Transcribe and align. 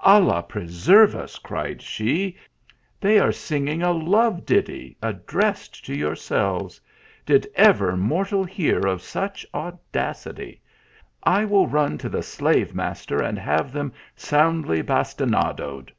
"Allah 0.00 0.42
preserve 0.42 1.14
us," 1.14 1.38
cried 1.38 1.80
she, 1.82 2.36
"they 3.00 3.20
are 3.20 3.30
singing 3.30 3.80
a 3.80 3.92
love 3.92 4.44
ditty 4.44 4.96
addressed 5.00 5.84
to 5.84 5.94
yourselves, 5.94 6.80
did 7.24 7.46
ever 7.54 7.96
mortal 7.96 8.42
hear 8.42 8.80
of 8.88 9.02
such 9.02 9.46
audacity? 9.54 10.60
I 11.22 11.44
will 11.44 11.68
run 11.68 11.96
to 11.98 12.08
the 12.08 12.24
slave 12.24 12.74
master 12.74 13.22
and 13.22 13.38
have 13.38 13.70
them 13.70 13.92
soundly 14.16 14.82
basti 14.82 15.26
nadoed." 15.26 15.92